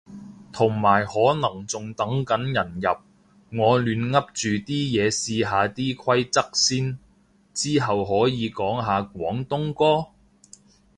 [0.51, 6.97] 同埋可能仲等緊人入，我亂噏住啲嘢試下啲規則先。
[7.53, 10.09] 之後可以講下廣東歌？